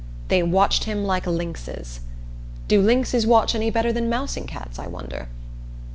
They 0.29 0.41
watched 0.41 0.85
him 0.85 1.03
like 1.05 1.27
lynxes. 1.27 1.99
(Do 2.67 2.81
lynxes 2.81 3.27
watch 3.27 3.53
any 3.53 3.69
better 3.69 3.93
than 3.93 4.09
mousing 4.09 4.47
cats, 4.47 4.79
I 4.79 4.87
wonder!) 4.87 5.27